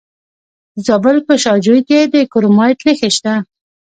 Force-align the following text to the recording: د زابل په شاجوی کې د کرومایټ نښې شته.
د 0.73 0.77
زابل 0.87 1.17
په 1.27 1.33
شاجوی 1.43 1.81
کې 1.89 1.99
د 2.13 2.15
کرومایټ 2.31 2.79
نښې 2.87 3.09
شته. 3.15 3.33